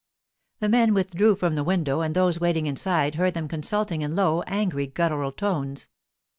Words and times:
The 0.61 0.67
men 0.67 0.95
withdrew 0.95 1.35
from 1.35 1.53
the 1.53 1.63
window 1.63 2.01
and 2.01 2.15
those 2.15 2.39
waiting 2.39 2.65
inside 2.65 3.13
heard 3.13 3.35
them 3.35 3.47
consulting 3.47 4.01
in 4.01 4.15
low, 4.15 4.41
angry 4.47 4.87
guttural 4.87 5.31
tones. 5.31 5.89